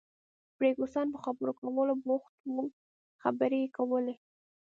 فرګوسن 0.55 1.05
په 1.13 1.19
خبرو 1.25 1.51
کولو 1.59 1.93
بوخته 2.03 2.47
وه، 2.53 2.63
خبرې 3.23 3.59
یې 3.63 3.69
کولې. 3.77 4.15